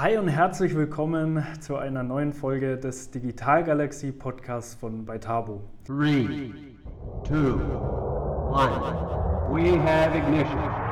[0.00, 5.60] Hi und herzlich willkommen zu einer neuen Folge des Digital Galaxy Podcasts von Beitabo.
[5.88, 6.52] 3,
[7.26, 7.50] 2, 1,
[9.50, 10.87] we have ignition.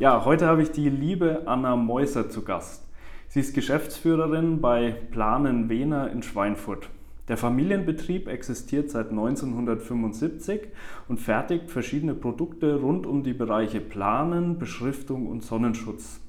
[0.00, 2.86] Ja, heute habe ich die liebe Anna Meuser zu Gast.
[3.26, 6.88] Sie ist Geschäftsführerin bei Planen Wiener in Schweinfurt.
[7.26, 10.68] Der Familienbetrieb existiert seit 1975
[11.08, 16.20] und fertigt verschiedene Produkte rund um die Bereiche Planen, Beschriftung und Sonnenschutz.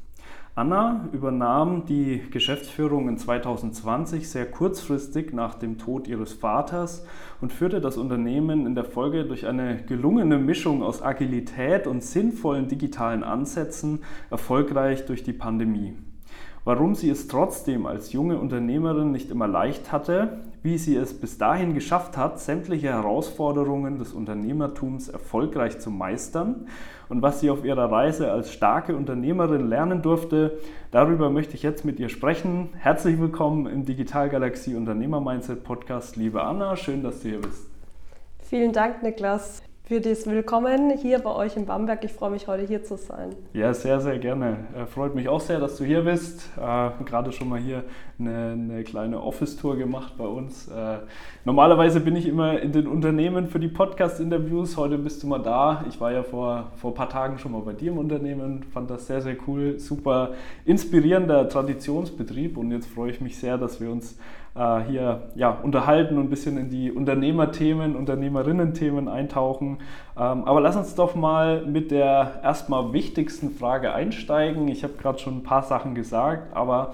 [0.55, 7.05] Anna übernahm die Geschäftsführung in 2020 sehr kurzfristig nach dem Tod ihres Vaters
[7.39, 12.67] und führte das Unternehmen in der Folge durch eine gelungene Mischung aus Agilität und sinnvollen
[12.67, 15.93] digitalen Ansätzen erfolgreich durch die Pandemie.
[16.65, 21.37] Warum sie es trotzdem als junge Unternehmerin nicht immer leicht hatte, wie sie es bis
[21.37, 26.67] dahin geschafft hat, sämtliche Herausforderungen des Unternehmertums erfolgreich zu meistern
[27.07, 30.59] und was sie auf ihrer Reise als starke Unternehmerin lernen durfte,
[30.91, 32.69] darüber möchte ich jetzt mit ihr sprechen.
[32.77, 37.69] Herzlich willkommen im Digital Galaxie Unternehmer Mindset Podcast, liebe Anna, schön, dass du hier bist.
[38.41, 42.03] Vielen Dank, Niklas für das Willkommen hier bei euch in Bamberg.
[42.03, 43.31] Ich freue mich, heute hier zu sein.
[43.53, 44.57] Ja, sehr, sehr gerne.
[44.77, 46.47] Äh, freut mich auch sehr, dass du hier bist.
[46.57, 47.83] Äh, gerade schon mal hier
[48.19, 50.67] eine, eine kleine Office-Tour gemacht bei uns.
[50.67, 50.99] Äh,
[51.43, 54.77] normalerweise bin ich immer in den Unternehmen für die Podcast-Interviews.
[54.77, 55.83] Heute bist du mal da.
[55.89, 58.61] Ich war ja vor, vor ein paar Tagen schon mal bei dir im Unternehmen.
[58.71, 59.79] Fand das sehr, sehr cool.
[59.79, 60.33] Super
[60.65, 62.57] inspirierender Traditionsbetrieb.
[62.57, 64.19] Und jetzt freue ich mich sehr, dass wir uns
[64.55, 69.79] äh, hier ja, unterhalten und ein bisschen in die Unternehmerthemen, Unternehmerinnen-Themen eintauchen.
[70.17, 74.67] Ähm, aber lass uns doch mal mit der erstmal wichtigsten Frage einsteigen.
[74.67, 76.93] Ich habe gerade schon ein paar Sachen gesagt, aber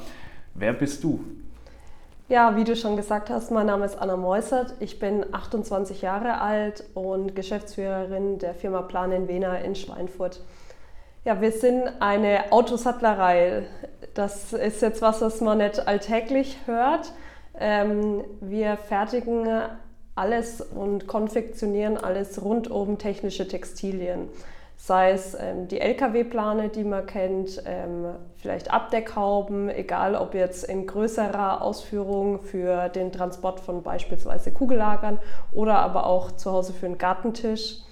[0.53, 1.19] wer bist du?
[2.27, 4.73] Ja, wie du schon gesagt hast, mein Name ist Anna Meusert.
[4.79, 10.41] Ich bin 28 Jahre alt und Geschäftsführerin der Firma Plan in Wiener in Schweinfurt.
[11.23, 13.67] Ja, wir sind eine Autosattlerei.
[14.15, 17.11] Das ist jetzt was, was man nicht alltäglich hört.
[17.59, 19.47] Ähm, wir fertigen
[20.15, 24.29] alles und konfektionieren alles rund um technische Textilien.
[24.77, 28.05] Sei es ähm, die Lkw-Plane, die man kennt, ähm,
[28.35, 35.19] vielleicht Abdeckhauben, egal ob jetzt in größerer Ausführung für den Transport von beispielsweise Kugellagern
[35.53, 37.84] oder aber auch zu Hause für einen Gartentisch.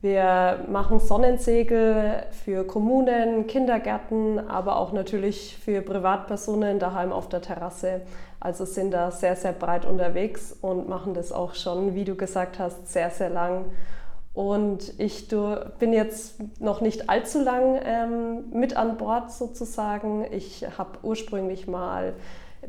[0.00, 8.02] Wir machen Sonnensegel für Kommunen, Kindergärten, aber auch natürlich für Privatpersonen daheim auf der Terrasse.
[8.38, 12.60] Also sind da sehr, sehr breit unterwegs und machen das auch schon, wie du gesagt
[12.60, 13.64] hast, sehr, sehr lang.
[14.34, 15.26] Und ich
[15.80, 20.24] bin jetzt noch nicht allzu lang ähm, mit an Bord sozusagen.
[20.30, 22.14] Ich habe ursprünglich mal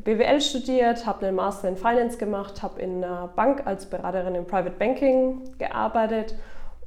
[0.02, 4.46] BWL studiert, habe einen Master in Finance gemacht, habe in einer Bank als Beraterin im
[4.48, 6.34] Private Banking gearbeitet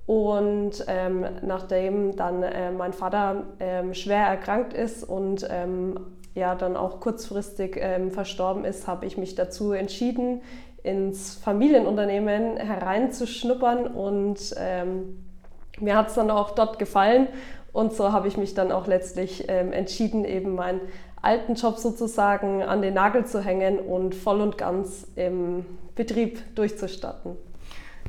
[0.06, 6.00] und ähm, nachdem dann äh, mein Vater ähm, schwer erkrankt ist und ähm,
[6.36, 10.42] ja dann auch kurzfristig ähm, verstorben ist, habe ich mich dazu entschieden,
[10.84, 15.24] ins Familienunternehmen hereinzuschnuppern und ähm,
[15.80, 17.28] mir hat es dann auch dort gefallen
[17.72, 20.82] und so habe ich mich dann auch letztlich ähm, entschieden, eben meinen
[21.22, 25.66] alten Job sozusagen an den Nagel zu hängen und voll und ganz im
[25.96, 27.38] Betrieb durchzustatten.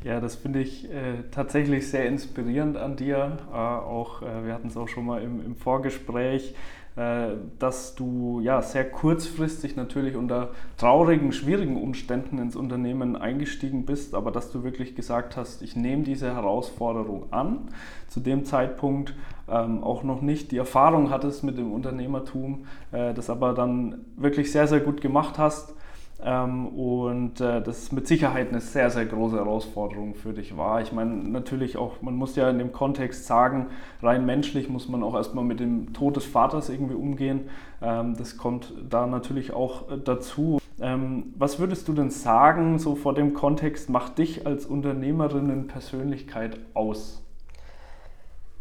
[0.05, 3.39] Ja, das finde ich äh, tatsächlich sehr inspirierend an dir.
[3.51, 6.53] Äh, auch, äh, wir hatten es auch schon mal im, im Vorgespräch,
[6.95, 14.13] äh, dass du ja sehr kurzfristig natürlich unter traurigen, schwierigen Umständen ins Unternehmen eingestiegen bist,
[14.13, 17.61] aber dass du wirklich gesagt hast, ich nehme diese Herausforderung an.
[18.07, 19.15] Zu dem Zeitpunkt
[19.49, 24.51] ähm, auch noch nicht die Erfahrung hattest mit dem Unternehmertum, äh, das aber dann wirklich
[24.51, 25.73] sehr, sehr gut gemacht hast
[26.19, 30.81] und äh, das mit Sicherheit eine sehr, sehr große Herausforderung für dich war.
[30.81, 33.67] Ich meine, natürlich auch, man muss ja in dem Kontext sagen,
[34.01, 37.49] rein menschlich muss man auch erstmal mit dem Tod des Vaters irgendwie umgehen.
[37.81, 40.59] Ähm, das kommt da natürlich auch äh, dazu.
[40.79, 47.21] Ähm, was würdest du denn sagen, so vor dem Kontext, macht dich als Unternehmerinnen-Persönlichkeit aus?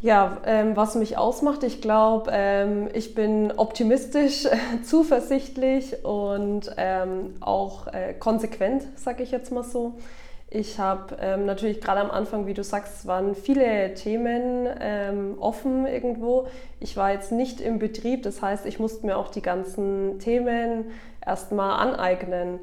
[0.04, 4.46] Ja, ähm, was mich ausmacht, ich glaube, ähm, ich bin optimistisch,
[4.84, 9.94] zuversichtlich und ähm, auch äh, konsequent, sage ich jetzt mal so.
[10.50, 15.86] Ich habe ähm, natürlich gerade am Anfang, wie du sagst, waren viele Themen ähm, offen
[15.86, 16.48] irgendwo.
[16.80, 20.90] Ich war jetzt nicht im Betrieb, das heißt, ich musste mir auch die ganzen Themen
[21.24, 22.60] erstmal aneignen.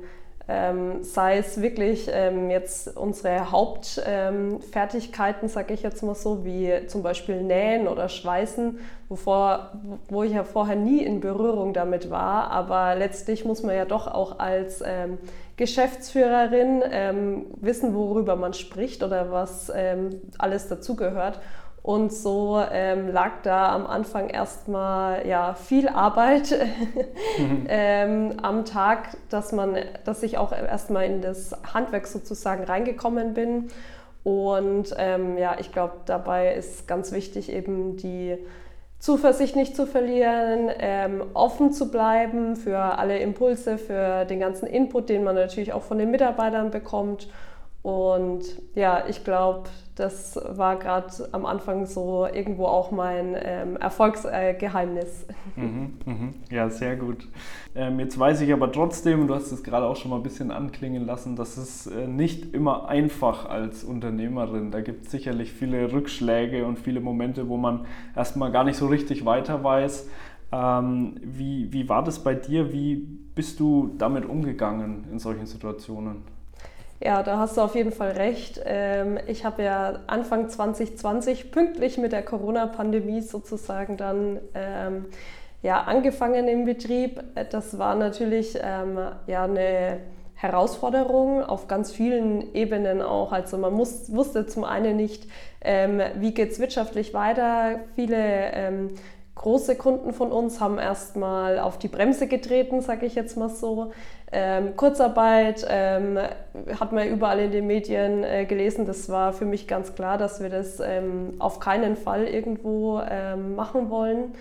[0.47, 6.87] Ähm, sei es wirklich ähm, jetzt unsere Hauptfertigkeiten, ähm, sage ich jetzt mal so, wie
[6.87, 9.73] zum Beispiel Nähen oder Schweißen, wovor,
[10.09, 12.49] wo ich ja vorher nie in Berührung damit war.
[12.49, 15.19] Aber letztlich muss man ja doch auch als ähm,
[15.57, 21.39] Geschäftsführerin ähm, wissen, worüber man spricht oder was ähm, alles dazugehört.
[21.83, 26.51] Und so ähm, lag da am Anfang erstmal ja, viel Arbeit
[27.39, 27.65] mhm.
[27.67, 29.75] ähm, am Tag, dass, man,
[30.05, 33.69] dass ich auch erstmal in das Handwerk sozusagen reingekommen bin.
[34.23, 38.37] Und ähm, ja, ich glaube, dabei ist ganz wichtig, eben die
[38.99, 45.09] Zuversicht nicht zu verlieren, ähm, offen zu bleiben für alle Impulse, für den ganzen Input,
[45.09, 47.27] den man natürlich auch von den Mitarbeitern bekommt
[47.81, 48.43] und
[48.75, 49.63] ja, ich glaube,
[49.95, 55.25] das war gerade am Anfang so irgendwo auch mein ähm, Erfolgsgeheimnis.
[55.57, 56.33] Äh, mhm, mhm.
[56.51, 57.27] Ja, sehr gut.
[57.73, 60.51] Ähm, jetzt weiß ich aber trotzdem, du hast es gerade auch schon mal ein bisschen
[60.51, 64.69] anklingen lassen, dass es äh, nicht immer einfach als Unternehmerin.
[64.69, 68.87] Da gibt es sicherlich viele Rückschläge und viele Momente, wo man erstmal gar nicht so
[68.87, 70.07] richtig weiter weiß.
[70.51, 72.71] Ähm, wie, wie war das bei dir?
[72.71, 72.95] Wie
[73.33, 76.40] bist du damit umgegangen in solchen Situationen?
[77.03, 78.61] Ja, da hast du auf jeden Fall recht.
[78.63, 85.05] Ähm, ich habe ja Anfang 2020 pünktlich mit der Corona-Pandemie sozusagen dann ähm,
[85.63, 87.23] ja, angefangen im Betrieb.
[87.49, 89.97] Das war natürlich ähm, ja, eine
[90.35, 93.31] Herausforderung auf ganz vielen Ebenen auch.
[93.31, 95.27] Also man muss, wusste zum einen nicht,
[95.61, 97.79] ähm, wie geht es wirtschaftlich weiter.
[97.95, 98.89] Viele ähm,
[99.41, 103.91] große Kunden von uns haben erstmal auf die Bremse getreten, sage ich jetzt mal so.
[104.31, 106.17] Ähm, Kurzarbeit ähm,
[106.79, 108.85] hat man überall in den Medien äh, gelesen.
[108.85, 113.55] Das war für mich ganz klar, dass wir das ähm, auf keinen Fall irgendwo ähm,
[113.55, 114.33] machen wollen.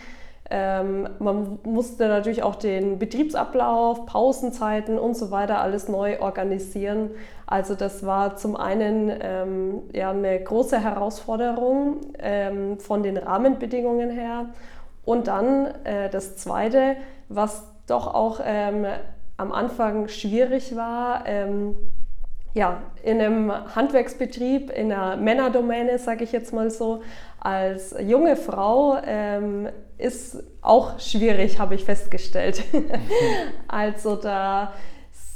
[0.53, 7.11] Ähm, man musste natürlich auch den Betriebsablauf, Pausenzeiten und so weiter alles neu organisieren.
[7.47, 11.97] Also das war zum einen ähm, ja, eine große Herausforderung
[12.79, 14.51] von den Rahmenbedingungen her.
[15.11, 16.95] Und dann äh, das Zweite,
[17.29, 18.87] was doch auch ähm,
[19.39, 21.75] am Anfang schwierig war, ähm,
[22.55, 27.03] ja, in einem Handwerksbetrieb, in einer Männerdomäne, sage ich jetzt mal so,
[27.41, 29.69] als junge Frau ähm,
[29.99, 32.63] ist auch schwierig, habe ich festgestellt.
[33.67, 34.75] also da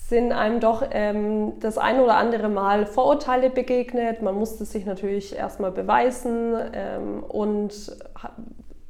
[0.06, 4.22] sind einem doch ähm, das ein oder andere Mal Vorurteile begegnet.
[4.22, 7.72] Man musste sich natürlich erstmal beweisen ähm, und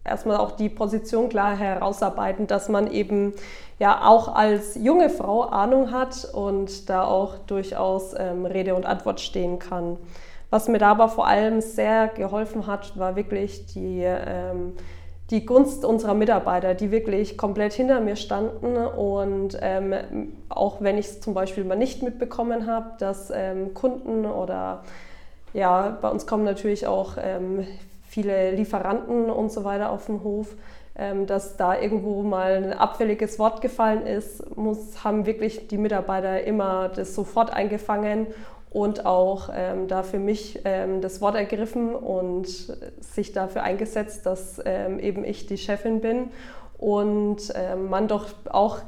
[0.05, 3.33] erstmal auch die Position klar herausarbeiten, dass man eben
[3.79, 9.21] ja auch als junge Frau Ahnung hat und da auch durchaus ähm, Rede und Antwort
[9.21, 9.97] stehen kann.
[10.51, 14.75] Was mir da aber vor allem sehr geholfen hat, war wirklich die, ähm,
[15.31, 21.07] die Gunst unserer Mitarbeiter, die wirklich komplett hinter mir standen und ähm, auch wenn ich
[21.07, 24.85] es zum Beispiel mal nicht mitbekommen habe, dass ähm, Kunden oder
[25.55, 27.67] ja, bei uns kommen natürlich auch ähm,
[28.15, 30.55] viele Lieferanten und so weiter auf dem Hof,
[30.97, 36.45] ähm, dass da irgendwo mal ein abfälliges Wort gefallen ist, muss, haben wirklich die Mitarbeiter
[36.45, 38.29] immer das sofort eingefangen
[38.71, 42.47] und auch ähm, da für mich ähm, das Wort ergriffen und
[43.01, 46.31] sich dafür eingesetzt, dass ähm, eben ich die Chefin bin
[46.79, 48.79] und ähm, man doch auch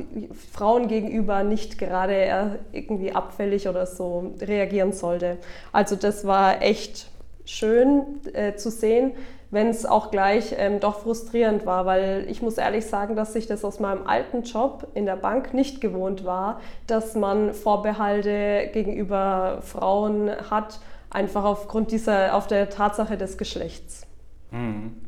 [0.53, 5.39] Frauen gegenüber nicht gerade irgendwie abfällig oder so reagieren sollte.
[5.73, 7.09] Also das war echt
[7.47, 9.13] schön äh, zu sehen,
[9.51, 13.47] wenn es auch gleich ähm, doch frustrierend war, weil ich muss ehrlich sagen, dass ich
[13.47, 19.61] das aus meinem alten Job in der Bank nicht gewohnt war, dass man Vorbehalte gegenüber
[19.63, 24.07] Frauen hat, einfach aufgrund dieser, auf der Tatsache des Geschlechts.
[24.51, 25.06] Mhm.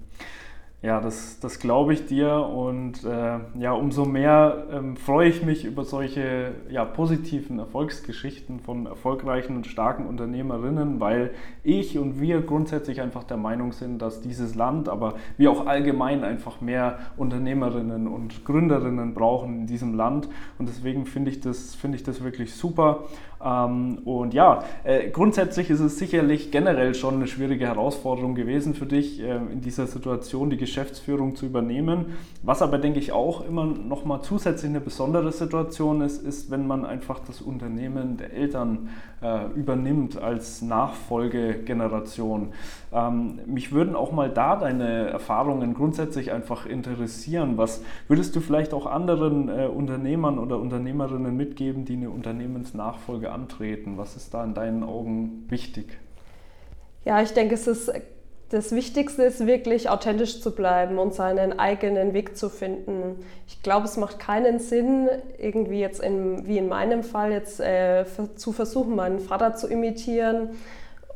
[0.81, 5.65] Ja, das, das glaube ich dir und äh, ja, umso mehr ähm, freue ich mich
[5.65, 11.33] über solche ja, positiven Erfolgsgeschichten von erfolgreichen und starken Unternehmerinnen, weil
[11.65, 16.23] ich und wir grundsätzlich einfach der Meinung sind, dass dieses Land, aber wir auch allgemein
[16.23, 20.29] einfach mehr Unternehmerinnen und Gründerinnen brauchen in diesem Land.
[20.61, 23.03] Und deswegen finde ich, find ich das wirklich super
[23.45, 28.87] ähm, und ja, äh, grundsätzlich ist es sicherlich generell schon eine schwierige Herausforderung gewesen für
[28.87, 32.17] dich, äh, in dieser Situation die Geschäftsführung zu übernehmen.
[32.43, 36.85] Was aber, denke ich, auch immer nochmal zusätzlich eine besondere Situation ist, ist, wenn man
[36.85, 38.89] einfach das Unternehmen der Eltern
[39.55, 42.53] übernimmt als Nachfolgegeneration.
[42.93, 47.59] Ähm, mich würden auch mal da deine Erfahrungen grundsätzlich einfach interessieren.
[47.59, 53.99] Was würdest du vielleicht auch anderen äh, Unternehmern oder Unternehmerinnen mitgeben, die eine Unternehmensnachfolge antreten?
[53.99, 55.99] Was ist da in deinen Augen wichtig?
[57.05, 57.93] Ja, ich denke, es ist
[58.51, 63.25] das Wichtigste ist wirklich authentisch zu bleiben und seinen eigenen Weg zu finden.
[63.47, 68.07] Ich glaube, es macht keinen Sinn, irgendwie jetzt in, wie in meinem Fall jetzt äh,
[68.37, 70.51] zu versuchen, meinen Vater zu imitieren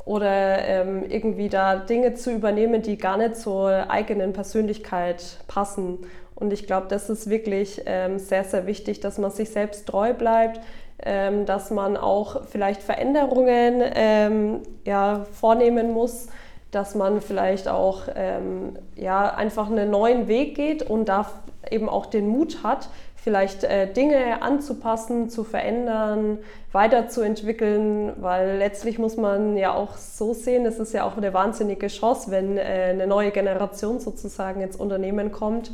[0.05, 5.99] oder ähm, irgendwie da Dinge zu übernehmen, die gar nicht zur eigenen Persönlichkeit passen.
[6.35, 10.13] Und ich glaube, das ist wirklich ähm, sehr, sehr wichtig, dass man sich selbst treu
[10.13, 10.59] bleibt,
[11.03, 16.27] ähm, dass man auch vielleicht Veränderungen ähm, ja, vornehmen muss,
[16.75, 21.29] dass man vielleicht auch ähm, ja, einfach einen neuen Weg geht und da
[21.69, 26.39] eben auch den Mut hat, vielleicht äh, Dinge anzupassen, zu verändern,
[26.73, 31.87] weiterzuentwickeln, weil letztlich muss man ja auch so sehen, es ist ja auch eine wahnsinnige
[31.87, 35.71] Chance, wenn äh, eine neue Generation sozusagen ins Unternehmen kommt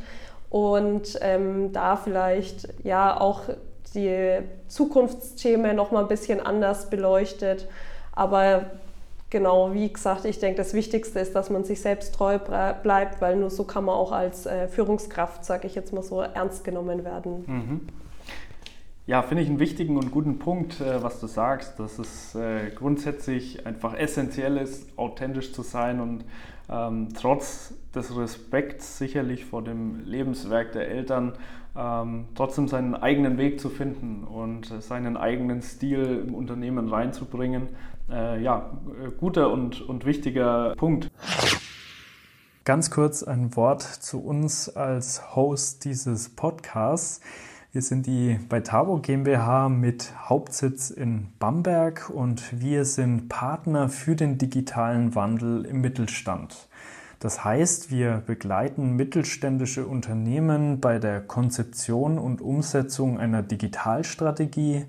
[0.49, 3.41] und ähm, da vielleicht ja auch
[3.95, 7.67] die Zukunftsthemen noch mal ein bisschen anders beleuchtet.
[8.11, 8.65] Aber
[9.29, 13.35] genau, wie gesagt, ich denke, das Wichtigste ist, dass man sich selbst treu bleibt, weil
[13.35, 17.03] nur so kann man auch als äh, Führungskraft, sage ich jetzt mal so, ernst genommen
[17.03, 17.43] werden.
[17.47, 17.81] Mhm.
[19.09, 22.69] Ja, finde ich einen wichtigen und guten Punkt, äh, was du sagst, dass es äh,
[22.75, 26.25] grundsätzlich einfach essentiell ist, authentisch zu sein und
[26.71, 31.33] ähm, trotz des Respekts sicherlich vor dem Lebenswerk der Eltern
[31.75, 37.69] ähm, trotzdem seinen eigenen Weg zu finden und seinen eigenen Stil im Unternehmen reinzubringen.
[38.09, 38.71] Äh, ja,
[39.19, 41.09] guter und, und wichtiger Punkt.
[42.65, 47.21] Ganz kurz ein Wort zu uns als Host dieses Podcasts.
[47.71, 54.39] Wir sind die Beitabo GmbH mit Hauptsitz in Bamberg und wir sind Partner für den
[54.39, 56.67] digitalen Wandel im Mittelstand.
[57.19, 64.85] Das heißt, wir begleiten mittelständische Unternehmen bei der Konzeption und Umsetzung einer Digitalstrategie,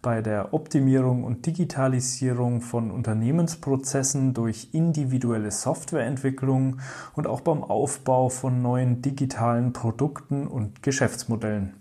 [0.00, 6.80] bei der Optimierung und Digitalisierung von Unternehmensprozessen durch individuelle Softwareentwicklung
[7.14, 11.74] und auch beim Aufbau von neuen digitalen Produkten und Geschäftsmodellen.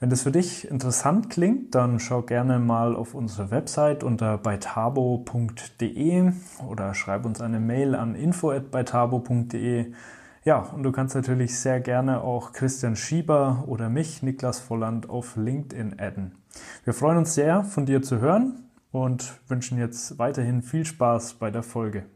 [0.00, 6.32] Wenn das für dich interessant klingt, dann schau gerne mal auf unsere Website unter beitabo.de
[6.66, 9.92] oder schreib uns eine Mail an info@beitabo.de.
[10.42, 15.36] Ja, und du kannst natürlich sehr gerne auch Christian Schieber oder mich, Niklas Volland, auf
[15.36, 16.32] LinkedIn adden.
[16.84, 21.50] Wir freuen uns sehr, von dir zu hören und wünschen jetzt weiterhin viel Spaß bei
[21.50, 22.06] der Folge.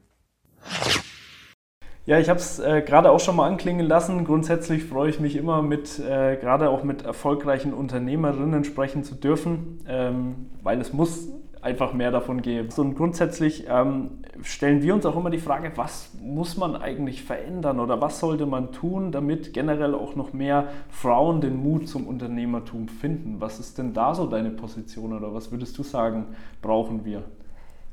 [2.06, 4.26] Ja, ich habe es äh, gerade auch schon mal anklingen lassen.
[4.26, 9.78] Grundsätzlich freue ich mich immer, mit äh, gerade auch mit erfolgreichen Unternehmerinnen sprechen zu dürfen,
[9.88, 11.28] ähm, weil es muss
[11.62, 12.68] einfach mehr davon geben.
[12.76, 17.80] Und grundsätzlich ähm, stellen wir uns auch immer die Frage, was muss man eigentlich verändern
[17.80, 22.88] oder was sollte man tun, damit generell auch noch mehr Frauen den Mut zum Unternehmertum
[22.88, 23.40] finden?
[23.40, 26.26] Was ist denn da so deine Position oder was würdest du sagen,
[26.60, 27.22] brauchen wir?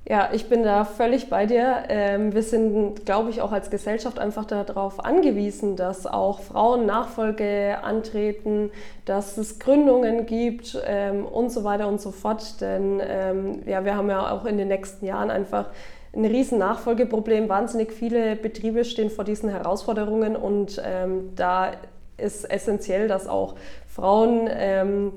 [0.10, 1.84] Ja, ich bin da völlig bei dir.
[1.88, 7.78] Ähm, wir sind, glaube ich, auch als Gesellschaft einfach darauf angewiesen, dass auch Frauen Nachfolge
[7.84, 8.72] antreten,
[9.06, 12.60] dass es Gründungen gibt ähm, und so weiter und so fort.
[12.62, 15.68] Denn ähm, ja, wir haben ja auch in den nächsten Jahren einfach
[16.16, 17.48] ein riesen Nachfolgeproblem.
[17.48, 20.82] Wahnsinnig viele Betriebe stehen vor diesen Herausforderungen und
[21.38, 21.72] da
[22.18, 23.56] ist essentiell, dass auch
[23.88, 25.14] Frauen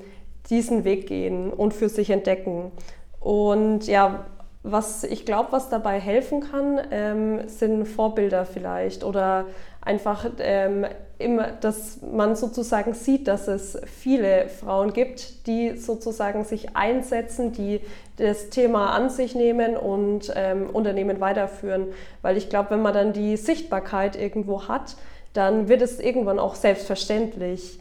[0.49, 2.71] diesen Weg gehen und für sich entdecken.
[3.19, 4.25] Und ja,
[4.65, 9.45] was ich glaube, was dabei helfen kann, ähm, sind Vorbilder vielleicht oder
[9.81, 10.85] einfach, ähm,
[11.17, 17.79] immer, dass man sozusagen sieht, dass es viele Frauen gibt, die sozusagen sich einsetzen, die
[18.17, 21.87] das Thema an sich nehmen und ähm, Unternehmen weiterführen.
[22.21, 24.95] Weil ich glaube, wenn man dann die Sichtbarkeit irgendwo hat,
[25.33, 27.79] dann wird es irgendwann auch selbstverständlich.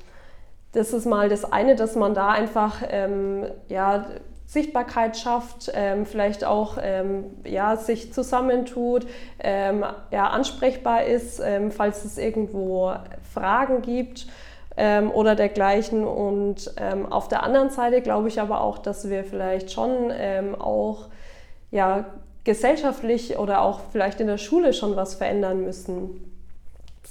[0.73, 4.07] Das ist mal das eine, dass man da einfach ähm, ja,
[4.55, 9.07] Sichtbarkeit schafft, ähm, vielleicht auch ähm, ja, sich zusammentut,
[9.41, 12.95] ähm, ja, ansprechbar ist, ähm, falls es irgendwo
[13.35, 14.27] Fragen gibt
[14.77, 16.05] ähm, oder dergleichen.
[16.05, 20.13] Und ähm, auf der anderen Seite glaube ich aber auch, dass wir vielleicht schon
[20.59, 21.09] auch
[21.71, 22.07] ja,
[22.45, 26.34] gesellschaftlich oder auch vielleicht in der Schule schon was verändern müssen.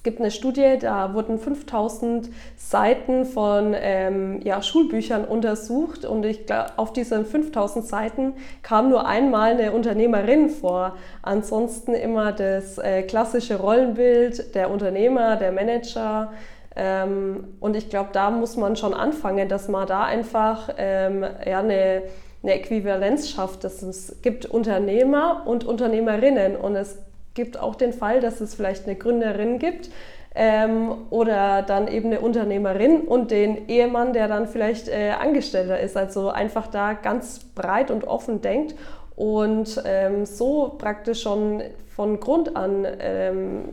[0.04, 6.46] Es gibt eine Studie, da wurden 5000 Seiten von ähm, ja, Schulbüchern untersucht und ich
[6.46, 8.34] glaub, auf diesen 5000 Seiten
[8.64, 10.98] kam nur einmal eine Unternehmerin vor.
[11.22, 16.34] Ansonsten immer das äh, klassische Rollenbild der Unternehmer, der Manager.
[16.76, 21.60] Ähm, und ich glaube, da muss man schon anfangen, dass man da einfach ähm, ja,
[21.60, 22.02] eine,
[22.44, 23.64] eine Äquivalenz schafft.
[23.64, 26.98] Dass es gibt Unternehmer und Unternehmerinnen und es
[27.34, 29.90] gibt auch den Fall, dass es vielleicht eine Gründerin gibt
[30.36, 35.98] ähm, oder dann eben eine Unternehmerin und den Ehemann, der dann vielleicht äh, Angestellter ist.
[35.98, 38.76] Also einfach da ganz breit und offen denkt
[39.16, 41.62] und ähm, so praktisch schon
[41.96, 43.70] von Grund an ähm,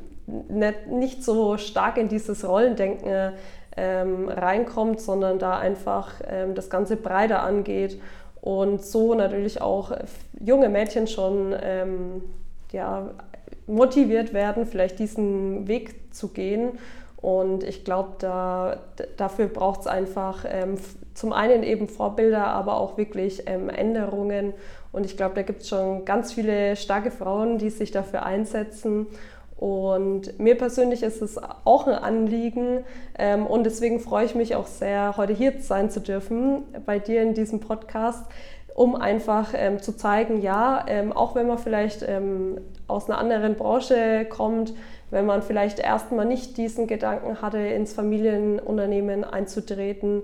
[0.49, 3.33] nicht, nicht, so stark in dieses Rollendenken
[3.77, 8.01] ähm, reinkommt, sondern da einfach ähm, das Ganze breiter angeht
[8.43, 9.93] und so natürlich auch
[10.39, 12.23] junge Mädchen schon ähm,
[12.73, 13.11] ja,
[13.71, 16.79] motiviert werden, vielleicht diesen Weg zu gehen.
[17.17, 18.79] Und ich glaube, da,
[19.17, 20.77] dafür braucht es einfach ähm,
[21.15, 24.55] zum einen eben Vorbilder, aber auch wirklich ähm, Änderungen.
[24.91, 29.07] Und ich glaube, da gibt es schon ganz viele starke Frauen, die sich dafür einsetzen.
[29.61, 32.83] Und mir persönlich ist es auch ein Anliegen
[33.19, 37.21] ähm, und deswegen freue ich mich auch sehr, heute hier sein zu dürfen bei dir
[37.21, 38.25] in diesem Podcast,
[38.75, 43.55] um einfach ähm, zu zeigen, ja, ähm, auch wenn man vielleicht ähm, aus einer anderen
[43.57, 44.73] Branche kommt,
[45.11, 50.23] wenn man vielleicht erstmal nicht diesen Gedanken hatte, ins Familienunternehmen einzutreten.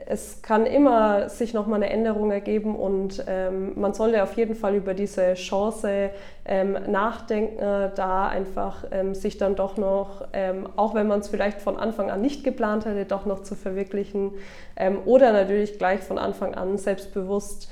[0.00, 4.54] Ähm, es kann immer sich nochmal eine Änderung ergeben und ähm, man sollte auf jeden
[4.54, 6.10] Fall über diese Chance
[6.44, 7.58] ähm, nachdenken,
[7.94, 12.10] da einfach ähm, sich dann doch noch, ähm, auch wenn man es vielleicht von Anfang
[12.10, 14.32] an nicht geplant hatte, doch noch zu verwirklichen
[14.76, 17.70] ähm, oder natürlich gleich von Anfang an selbstbewusst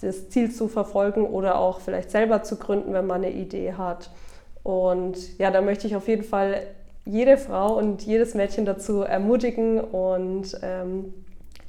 [0.00, 4.10] das Ziel zu verfolgen oder auch vielleicht selber zu gründen, wenn man eine Idee hat.
[4.62, 6.62] Und ja, da möchte ich auf jeden Fall
[7.10, 11.12] jede Frau und jedes Mädchen dazu ermutigen und ähm,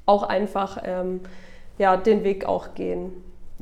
[0.06, 1.22] auch einfach ähm,
[1.78, 3.12] ja, den Weg auch gehen.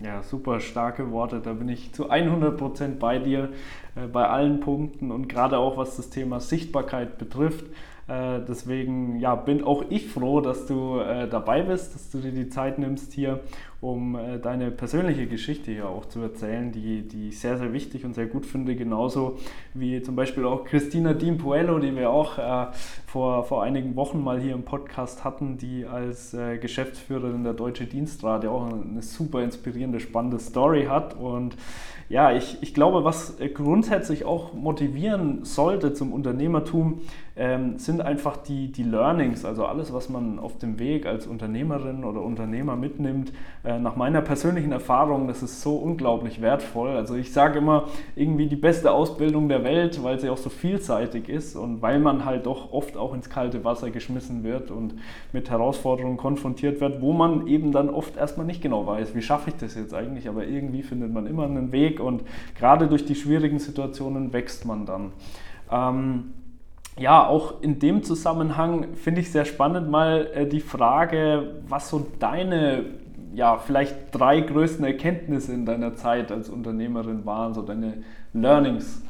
[0.02, 1.42] Ja, super starke Worte.
[1.42, 3.50] Da bin ich zu 100 Prozent bei dir,
[3.96, 7.66] äh, bei allen Punkten und gerade auch was das Thema Sichtbarkeit betrifft.
[8.08, 12.32] Äh, deswegen ja, bin auch ich froh, dass du äh, dabei bist, dass du dir
[12.32, 13.42] die Zeit nimmst hier
[13.82, 18.04] um äh, deine persönliche Geschichte hier auch zu erzählen, die, die ich sehr, sehr wichtig
[18.04, 18.76] und sehr gut finde.
[18.76, 19.38] Genauso
[19.74, 22.68] wie zum Beispiel auch Christina Diem Puello, die wir auch äh,
[23.08, 27.86] vor, vor einigen Wochen mal hier im Podcast hatten, die als äh, Geschäftsführerin der Deutsche
[27.86, 31.16] Dienstrat auch eine super inspirierende, spannende Story hat.
[31.16, 31.56] Und
[32.10, 37.02] ja, ich, ich glaube, was grundsätzlich auch motivieren sollte zum Unternehmertum,
[37.36, 42.04] ähm, sind einfach die, die Learnings, also alles, was man auf dem Weg als Unternehmerin
[42.04, 43.32] oder Unternehmer mitnimmt.
[43.70, 46.90] Äh, nach meiner persönlichen Erfahrung, das ist so unglaublich wertvoll.
[46.90, 51.30] Also ich sage immer, irgendwie die beste Ausbildung der Welt, weil sie auch so vielseitig
[51.30, 54.96] ist und weil man halt doch oft auch ins kalte Wasser geschmissen wird und
[55.34, 59.52] mit Herausforderungen konfrontiert wird, wo man eben dann oft erstmal nicht genau weiß, wie schaffe
[59.52, 62.24] ich das jetzt eigentlich, aber irgendwie findet man immer einen Weg und
[62.58, 65.12] gerade durch die schwierigen Situationen wächst man dann.
[65.72, 66.34] Ähm,
[66.98, 72.06] ja, auch in dem Zusammenhang finde ich sehr spannend mal äh, die Frage, was so
[72.20, 72.86] deine,
[73.34, 79.02] ja, vielleicht drei größten Erkenntnisse in deiner Zeit als Unternehmerin waren, so deine Learnings.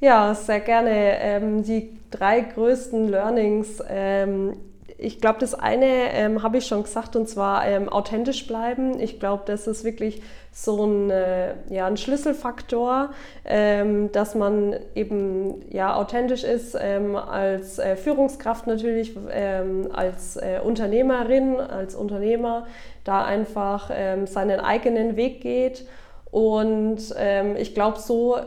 [0.00, 0.90] Ja, sehr gerne.
[0.90, 3.82] Ähm, die drei größten Learnings.
[3.88, 4.54] Ähm,
[5.02, 9.00] ich glaube, das eine ähm, habe ich schon gesagt, und zwar ähm, authentisch bleiben.
[9.00, 13.10] Ich glaube, das ist wirklich so ein, äh, ja, ein Schlüsselfaktor,
[13.44, 20.60] ähm, dass man eben ja, authentisch ist ähm, als äh, Führungskraft natürlich, ähm, als äh,
[20.62, 22.66] Unternehmerin, als Unternehmer,
[23.04, 25.84] da einfach ähm, seinen eigenen Weg geht.
[26.32, 27.14] Und
[27.58, 28.38] ich glaube, so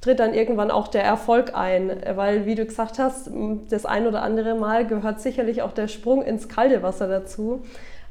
[0.00, 3.30] tritt dann irgendwann auch der Erfolg ein, weil, wie du gesagt hast,
[3.70, 7.62] das ein oder andere Mal gehört sicherlich auch der Sprung ins kalte Wasser dazu.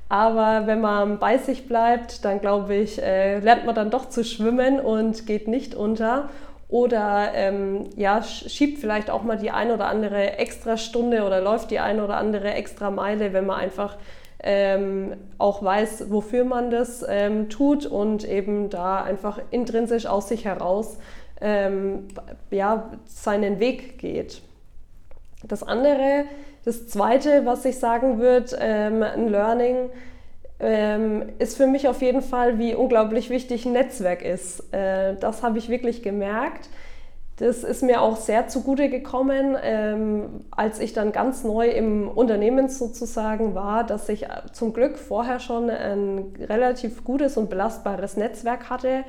[0.10, 4.24] Aber wenn man bei sich bleibt, dann glaube ich, äh, lernt man dann doch zu
[4.24, 6.30] schwimmen und geht nicht unter.
[6.70, 11.72] Oder ähm, ja, schiebt vielleicht auch mal die ein oder andere extra Stunde oder läuft
[11.72, 13.98] die ein oder andere extra Meile, wenn man einfach
[14.44, 20.46] ähm, auch weiß, wofür man das ähm, tut und eben da einfach intrinsisch aus sich
[20.46, 20.98] heraus
[21.42, 22.08] ähm,
[22.52, 24.42] ja, seinen Weg geht.
[25.46, 26.26] Das andere,
[26.66, 29.90] das zweite, was ich sagen würde, ähm, ein Learning,
[30.60, 34.74] ähm, ist für mich auf jeden Fall, wie unglaublich wichtig ein Netzwerk ist.
[34.74, 36.70] Äh, das habe ich wirklich gemerkt.
[37.38, 42.70] Das ist mir auch sehr zugute gekommen, ähm, als ich dann ganz neu im Unternehmen
[42.70, 49.04] sozusagen war, dass ich zum Glück vorher schon ein relativ gutes und belastbares Netzwerk hatte,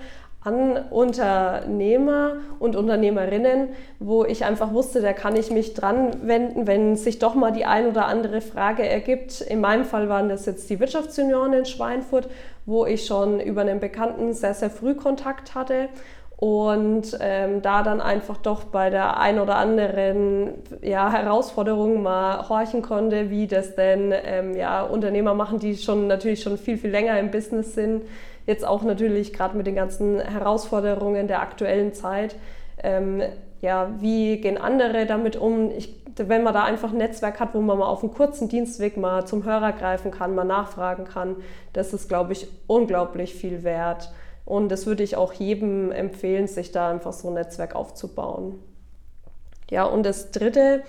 [0.45, 6.97] an Unternehmer und Unternehmerinnen, wo ich einfach wusste, da kann ich mich dran wenden, wenn
[6.97, 9.41] sich doch mal die ein oder andere Frage ergibt.
[9.41, 12.29] In meinem Fall waren das jetzt die Wirtschaftsjunioren in Schweinfurt,
[12.67, 15.89] wo ich schon über einen Bekannten sehr, sehr früh Kontakt hatte
[16.37, 22.83] und ähm, da dann einfach doch bei der ein oder anderen ja, Herausforderung mal horchen
[22.83, 27.19] konnte, wie das denn ähm, ja, Unternehmer machen, die schon natürlich schon viel, viel länger
[27.19, 28.03] im Business sind
[28.47, 32.37] Jetzt auch natürlich gerade mit den ganzen Herausforderungen der aktuellen Zeit.
[32.83, 33.23] Ähm,
[33.63, 35.71] ja, wie gehen andere damit um?
[35.71, 38.99] Ich, wenn man da einfach ein Netzwerk hat, wo man mal auf einem kurzen Dienstweg
[38.99, 41.37] mal zum Hörer greifen kann, mal nachfragen kann,
[41.73, 44.13] das ist, glaube ich, unglaublich viel wert.
[44.45, 48.59] Und das würde ich auch jedem empfehlen, sich da einfach so ein Netzwerk aufzubauen.
[49.71, 50.83] Ja, und das dritte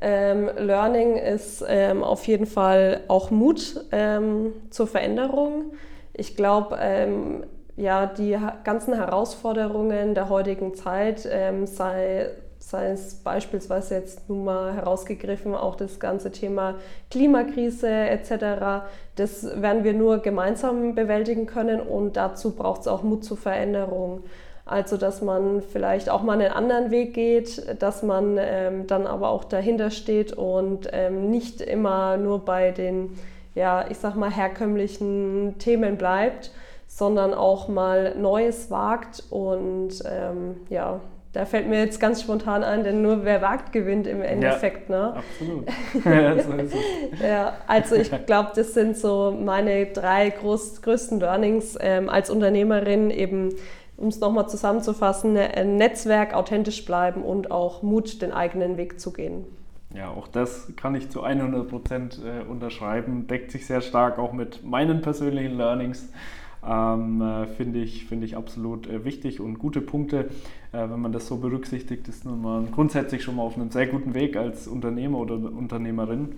[0.00, 5.72] ähm, Learning ist ähm, auf jeden Fall auch Mut ähm, zur Veränderung.
[6.14, 7.44] Ich glaube, ähm,
[7.76, 14.74] ja, die ganzen Herausforderungen der heutigen Zeit, ähm, sei, sei es beispielsweise jetzt nun mal
[14.74, 16.76] herausgegriffen, auch das ganze Thema
[17.10, 18.84] Klimakrise etc.,
[19.16, 24.22] das werden wir nur gemeinsam bewältigen können und dazu braucht es auch Mut zur Veränderung.
[24.66, 29.30] Also, dass man vielleicht auch mal einen anderen Weg geht, dass man ähm, dann aber
[29.30, 33.18] auch dahinter steht und ähm, nicht immer nur bei den,
[33.56, 36.52] ja, ich sag mal, herkömmlichen Themen bleibt,
[36.86, 39.24] sondern auch mal Neues wagt.
[39.30, 41.00] Und ähm, ja,
[41.32, 44.90] da fällt mir jetzt ganz spontan ein, denn nur wer wagt, gewinnt im Endeffekt.
[44.90, 45.16] Ja, ne?
[45.16, 45.66] Absolut.
[46.04, 47.20] ja, so ist es.
[47.20, 53.10] ja, also ich glaube, das sind so meine drei groß, größten Learnings ähm, als Unternehmerin,
[53.10, 53.54] eben
[53.96, 59.12] um es nochmal zusammenzufassen, ein Netzwerk, authentisch bleiben und auch Mut, den eigenen Weg zu
[59.12, 59.44] gehen.
[59.94, 64.32] Ja, auch das kann ich zu 100 Prozent äh, unterschreiben, deckt sich sehr stark auch
[64.32, 66.08] mit meinen persönlichen Learnings.
[66.66, 70.30] Ähm, äh, Finde ich, find ich absolut äh, wichtig und gute Punkte.
[70.72, 74.14] Äh, wenn man das so berücksichtigt, ist man grundsätzlich schon mal auf einem sehr guten
[74.14, 76.30] Weg als Unternehmer oder Unternehmerin.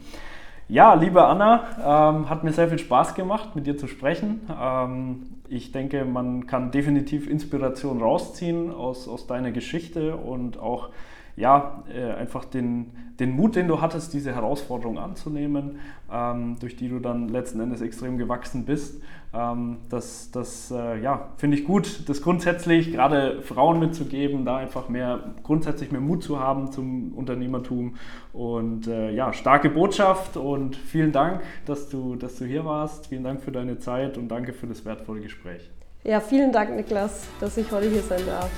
[0.69, 4.41] Ja, liebe Anna, ähm, hat mir sehr viel Spaß gemacht, mit dir zu sprechen.
[4.59, 10.89] Ähm, ich denke, man kann definitiv Inspiration rausziehen aus, aus deiner Geschichte und auch
[11.37, 15.79] ja, äh, einfach den, den Mut, den du hattest, diese Herausforderung anzunehmen,
[16.13, 19.03] ähm, durch die du dann letzten Endes extrem gewachsen bist.
[19.35, 24.89] Ähm, das das äh, ja, finde ich gut, das grundsätzlich gerade Frauen mitzugeben, da einfach
[24.89, 27.95] mehr, grundsätzlich mehr Mut zu haben zum Unternehmertum.
[28.33, 33.07] Und äh, ja, starke Botschaft und vielen Dank, dass du, dass du hier warst.
[33.07, 35.71] Vielen Dank für deine Zeit und danke für das wertvolle Gespräch.
[36.05, 38.51] Ja, vielen Dank, Niklas, dass ich heute hier sein darf.